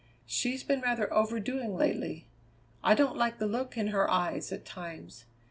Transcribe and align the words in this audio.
She's 0.25 0.63
been 0.63 0.81
rather 0.81 1.13
overdoing 1.13 1.75
lately. 1.75 2.25
I 2.83 2.95
don't 2.95 3.17
like 3.19 3.37
the 3.37 3.45
look 3.45 3.77
in 3.77 3.89
her 3.89 4.09
eyes 4.09 4.51
at 4.51 4.65
times. 4.65 5.25